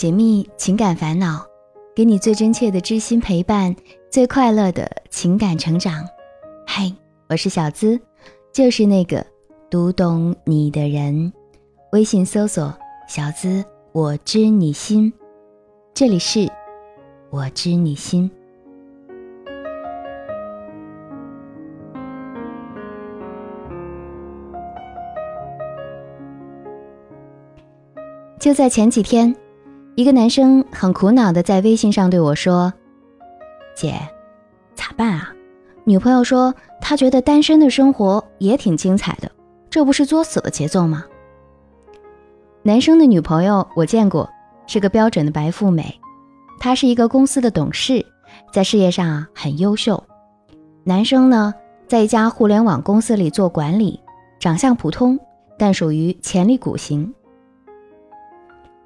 [0.00, 1.44] 解密情感烦恼，
[1.94, 3.76] 给你最真切的知心陪伴，
[4.08, 6.08] 最快乐的情感成长。
[6.66, 6.90] 嗨，
[7.28, 8.00] 我是小资，
[8.50, 9.22] 就是那个
[9.68, 11.30] 读懂你的人。
[11.92, 12.74] 微信搜索
[13.06, 13.62] “小资
[13.92, 15.12] 我知你心”，
[15.92, 16.50] 这里是
[17.28, 18.30] “我知你心”。
[28.40, 29.36] 就在前几天。
[29.96, 32.72] 一个男生很苦恼的在微信上对我说
[33.76, 33.94] ：“姐，
[34.74, 35.32] 咋办啊？
[35.84, 39.30] 女朋友说她觉得单身的生活也挺精彩的，
[39.68, 41.04] 这不是作死的节奏吗？”
[42.62, 44.28] 男生的女朋友我见过，
[44.66, 45.98] 是个标准的白富美，
[46.58, 48.04] 她是一个公司的董事，
[48.52, 50.02] 在事业上很优秀。
[50.84, 51.52] 男生呢，
[51.88, 54.00] 在一家互联网公司里做管理，
[54.38, 55.18] 长相普通，
[55.58, 57.12] 但属于潜力股型。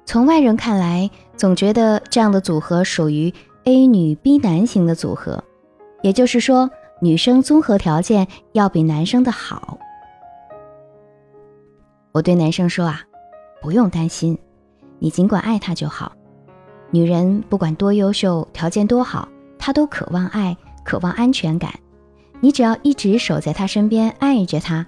[0.05, 5.43] 从外人看来，总觉得这样的组合属于 A 女 B 男型的组合，
[6.03, 6.69] 也就是说，
[7.01, 9.77] 女生综合条件要比男生的好。
[12.11, 13.01] 我对男生说啊，
[13.61, 14.37] 不用担心，
[14.99, 16.13] 你尽管爱他就好。
[16.91, 21.73] 女人不管多优秀，条件多好，她都渴望爱，渴望安全感。
[22.39, 24.85] 你只要一直守在她身边，爱着她，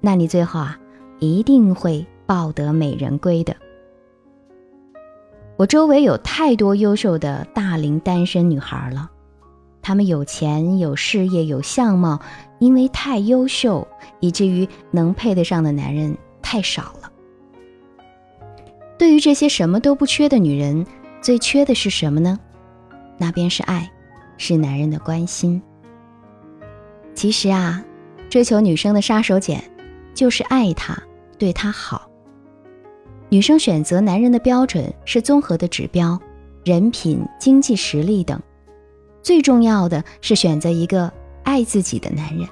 [0.00, 0.78] 那你最后啊，
[1.18, 3.56] 一定会抱得美人归的。
[5.58, 9.10] 我周围有太多优秀的大龄单身女孩了，
[9.82, 12.20] 她们有钱、有事业、有相貌，
[12.60, 13.84] 因为太优秀，
[14.20, 17.10] 以至于能配得上的男人太少了。
[18.96, 20.86] 对于这些什么都不缺的女人，
[21.20, 22.38] 最缺的是什么呢？
[23.16, 23.90] 那便是爱，
[24.36, 25.60] 是男人的关心。
[27.16, 27.84] 其实啊，
[28.30, 29.60] 追求女生的杀手锏，
[30.14, 30.96] 就是爱她，
[31.36, 32.07] 对她好。
[33.30, 36.18] 女生选择男人的标准是综合的指标，
[36.64, 38.40] 人品、经济实力等。
[39.22, 42.48] 最重要的是选择一个爱自己的男人。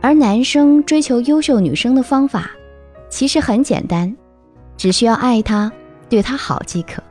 [0.00, 2.52] 而男生追求优秀女生的方法，
[3.08, 4.16] 其实很简单，
[4.76, 5.72] 只需要爱她，
[6.08, 7.02] 对她好即可。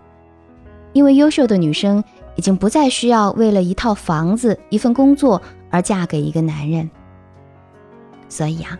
[0.93, 2.01] 因为优秀的女生
[2.37, 6.89] 已经不再需要为了一套房子、一份工作而嫁给一个男人，
[8.29, 8.79] 所以啊，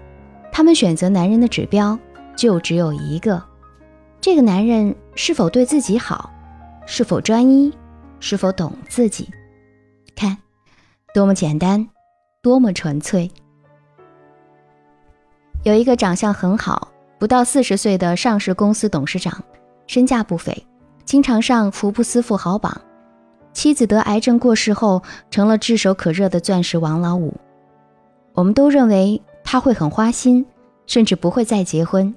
[0.54, 2.00] 他们选择男人的指标。
[2.38, 3.44] 就只有一个，
[4.22, 6.32] 这个男人是否对自己好，
[6.86, 7.74] 是否专一，
[8.20, 9.28] 是否懂自己？
[10.16, 10.38] 看，
[11.16, 11.90] 多么简单，
[12.44, 13.30] 多么纯粹。
[15.64, 16.88] 有一个长相很好，
[17.18, 19.44] 不到四十岁的上市公司董事长，
[19.88, 20.66] 身价不菲，
[21.04, 22.80] 经常上福布斯富豪榜。
[23.52, 27.34] 妻子得癌症过世后，成了炙手可热的钻石王老五。
[28.34, 30.46] 我们都认为他会很花心，
[30.86, 32.14] 甚至不会再结婚。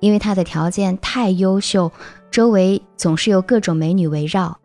[0.00, 1.90] 因为他的条件太优秀，
[2.30, 4.58] 周围总是有各种美女围绕，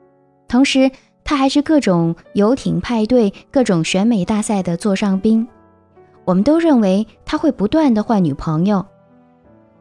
[0.48, 0.92] 同时
[1.24, 5.48] 他还是各种游艇派对、各种选美大赛的座上宾。
[6.26, 8.86] 我们都认为他会不断的换女朋友，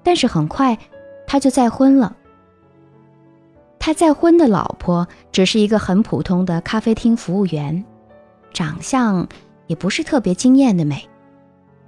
[0.02, 0.78] 但是很快
[1.26, 2.16] 他就再婚了。
[3.78, 7.84] 他再婚的老婆只是一个很普通的咖啡厅服务员，
[8.52, 9.26] 长相
[9.66, 11.08] 也不是特别惊艳的美，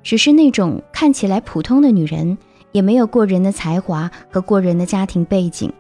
[0.03, 2.37] 只是那种看起来普通的女人。
[2.73, 5.73] 也没有过人的才华和过人的家庭背景。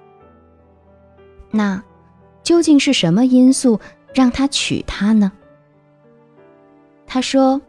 [1.51, 1.83] 那
[2.43, 3.81] 究竟是什么因素
[4.15, 5.33] 让他娶她呢？
[7.07, 7.61] 他说：“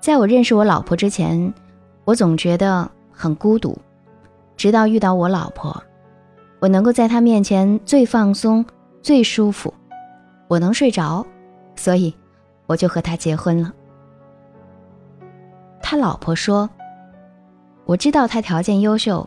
[0.00, 1.52] 在我认识我老婆之前，
[2.04, 3.78] 我总觉得很孤独，
[4.56, 5.82] 直到遇到我老婆，
[6.58, 8.64] 我能够在她面前最放松、
[9.02, 9.72] 最舒服，
[10.48, 11.26] 我能睡着，
[11.74, 12.14] 所以
[12.66, 13.72] 我就和她结婚了。”
[15.80, 16.68] 他老婆说。
[17.86, 19.26] 我知道他条件优秀，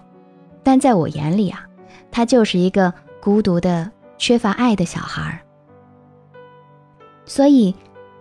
[0.62, 1.66] 但在我眼里啊，
[2.12, 5.40] 他就是一个孤独的、缺乏爱的小孩儿。
[7.26, 7.74] 所以，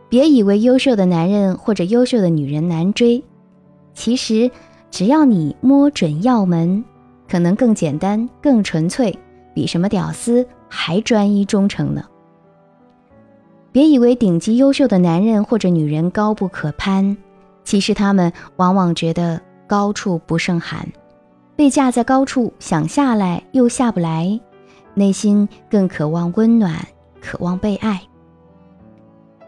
[0.09, 3.22] 别以为优秀的男人或者优秀的女人难追，
[3.94, 4.48] 其实
[4.93, 6.84] 只要你摸准要门，
[7.28, 9.18] 可能更简单、更纯粹，
[9.53, 12.04] 比什么屌丝还专一忠诚呢。
[13.72, 17.16] 别以为顶级优秀的男人或者女人高不可攀，
[17.65, 19.41] 其实他们往往觉得。
[19.68, 20.88] 高处不胜寒，
[21.54, 24.41] 被架在高处，想下来又下不来，
[24.94, 26.74] 内心更渴望温暖，
[27.20, 28.00] 渴望被爱。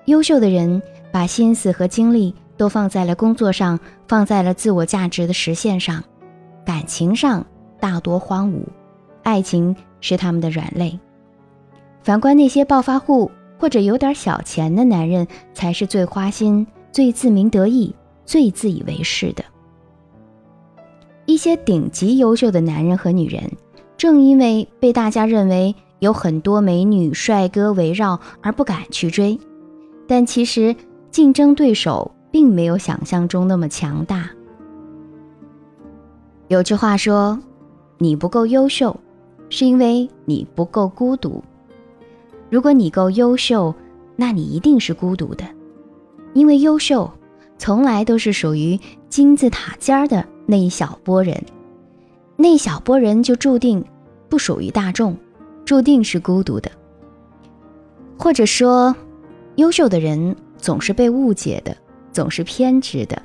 [0.04, 6.04] 优秀的人把心思和精力都放在了工作上，放在了自我价值的实现上，
[6.66, 7.44] 感情上
[7.80, 8.62] 大多荒芜，
[9.22, 11.00] 爱情是他们的软肋。
[12.02, 17.94] 反观那些暴发户或者有点小钱的男人，才是最花心、最自鸣得意、
[18.26, 19.42] 最自以为是的。
[21.40, 23.50] 一些顶级优秀的男人和女人，
[23.96, 29.40] 正因为被大家认为有很多美女帅哥围绕而不敢去追，
[30.06, 30.76] 但其实
[31.10, 34.28] 竞争对手并没有想象中那么强大。
[36.48, 37.40] 有句话说
[37.96, 38.94] ：“你不够优秀，
[39.48, 41.42] 是因为你不够孤独。
[42.50, 43.74] 如果你够优秀，
[44.14, 45.44] 那你一定是孤独的，
[46.34, 47.10] 因为优秀
[47.56, 48.78] 从来都是属于
[49.08, 51.40] 金字塔尖儿的那一小波人。”
[52.36, 53.84] 那一小波人就注定
[54.28, 55.16] 不属于大众，
[55.64, 56.70] 注定是孤独的。
[58.18, 58.94] 或者说，
[59.56, 61.76] 优秀的人总是被误解的，
[62.12, 63.20] 总是偏执的，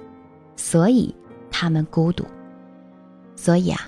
[0.58, 1.16] 所以
[1.50, 2.26] 他们孤独。
[3.38, 3.80] 所以啊，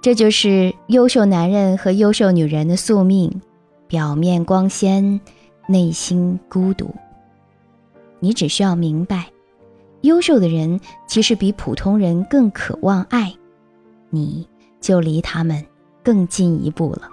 [0.00, 3.40] 这就是优秀男人和优秀女人的宿命：
[3.86, 5.20] 表面光鲜，
[5.68, 6.92] 内心孤独。
[8.18, 9.26] 你只需要明白，
[10.02, 13.34] 优秀的人其实比普通人更渴望爱。
[14.10, 14.46] 你
[14.80, 15.64] 就离他们
[16.02, 17.08] 更近一步了。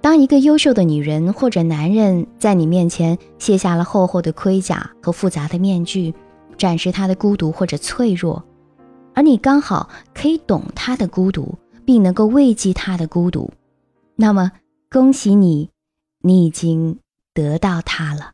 [0.00, 6.14] 当一个优秀的女人或者男人在你面前卸下了厚厚的盔甲和复杂的面具，
[6.56, 8.42] 展示他的孤独或者脆弱，
[9.12, 13.52] 而你刚好可以懂他的孤独，并能够慰藉他的孤独，
[14.16, 14.52] 那么
[14.88, 15.68] 恭喜你，
[16.22, 16.98] 你已经
[17.34, 18.30] 得到他了。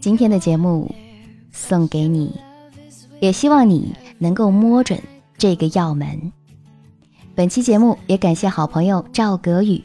[0.00, 0.90] 今天的节目
[1.52, 2.34] 送给你，
[3.20, 4.98] 也希望你能够摸准
[5.36, 6.32] 这个药门。
[7.34, 9.82] 本期节目也感谢好朋友赵格宇。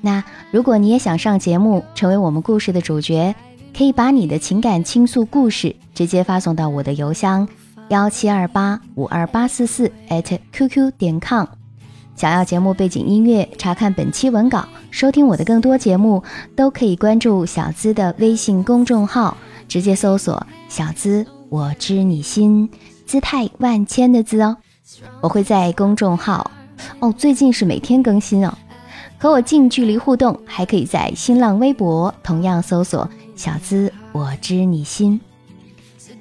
[0.00, 3.32] 那如果你也想上节目，成为我们故事的主角，
[3.76, 7.48] 可以把你的情感倾诉故事直接发送到我的邮箱
[7.88, 9.90] 幺七二八五二八四四
[10.52, 11.46] @QQ 点 com。
[12.14, 16.22] 想要节目背景音乐，查看本期文稿，收听我的更多节目，
[16.54, 19.36] 都可以关注小资的微信公众号。
[19.68, 22.68] 直接搜索“小资我知你心”，
[23.06, 24.54] 姿态万千的“资”哦，
[25.22, 26.50] 我会在公众号
[26.98, 28.52] 哦，最近是每天更新哦，
[29.16, 35.18] 和我近距离互动，还可以在新浪微博同样搜索“小资我知你心”，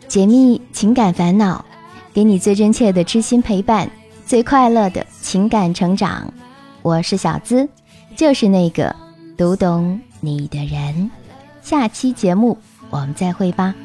[0.07, 1.65] 解密情感烦恼，
[2.13, 3.91] 给你最真切的知心陪伴，
[4.31, 6.33] 最快乐的情感成长。
[6.83, 7.67] 我是小资，
[8.15, 8.95] 就是那个
[9.35, 11.11] 读懂你的人。
[11.61, 12.57] 下期节目。
[12.89, 13.75] 我们再会吧。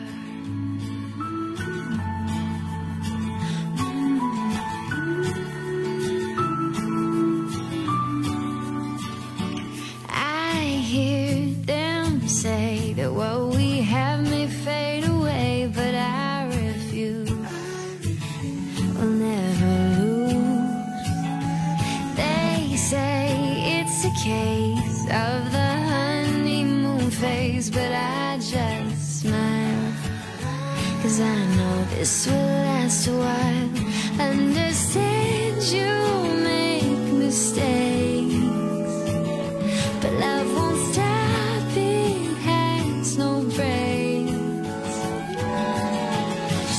[31.07, 33.69] Cause I know this will last a while.
[34.19, 35.93] Understand you
[36.43, 38.35] make mistakes.
[40.03, 44.35] But love won't stop, it has no brakes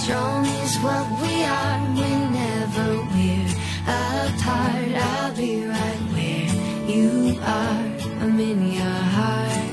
[0.01, 3.53] Strong is what we are whenever we're
[3.87, 4.91] apart.
[5.07, 6.51] I'll be right where
[6.93, 7.83] you are,
[8.23, 9.67] I'm in your heart.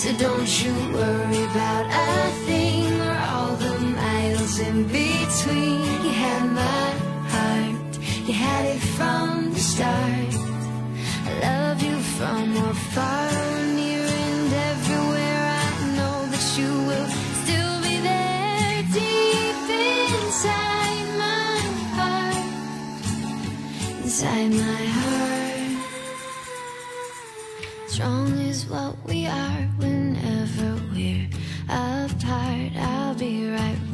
[0.00, 2.69] So don't you worry about a thing
[4.60, 5.80] in between.
[6.04, 6.90] You had my
[7.34, 10.34] heart, you had it from the start.
[11.28, 13.30] I love you from afar,
[13.78, 15.42] near and everywhere.
[15.64, 17.08] I know that you will
[17.42, 19.68] still be there deep
[20.22, 21.52] inside my
[21.96, 22.48] heart,
[24.04, 25.70] inside my heart.
[27.88, 31.28] Strong is what we are whenever we're
[31.68, 32.72] apart.
[32.76, 33.89] I'll be right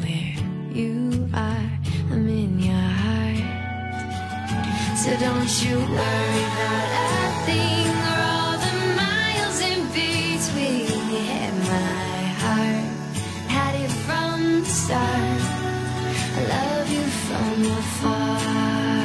[5.06, 10.98] So don't you worry about a thing or all the miles in between.
[11.30, 12.90] Had my heart,
[13.46, 15.42] had it from the start.
[16.34, 18.95] I love you from afar.